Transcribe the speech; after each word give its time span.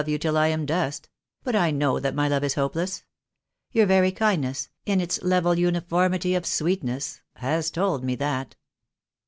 you 0.07 0.17
till 0.17 0.35
I 0.35 0.47
am 0.47 0.65
dust; 0.65 1.09
but 1.43 1.55
I 1.55 1.69
know 1.69 1.99
that 1.99 2.15
my 2.15 2.27
love 2.27 2.43
is 2.43 2.55
hopeless. 2.55 3.03
Your 3.71 3.85
very 3.85 4.11
kindness— 4.11 4.67
in 4.87 4.99
its 4.99 5.21
level 5.21 5.59
uniformity 5.59 6.33
of 6.33 6.43
sweetness— 6.43 7.21
has 7.45 7.69
told 7.69 8.03
me 8.03 8.15
that." 8.15 8.55